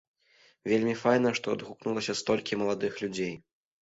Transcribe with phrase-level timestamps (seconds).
[0.71, 3.33] Вельмі файна, што адгукнулася столькі маладых людзей.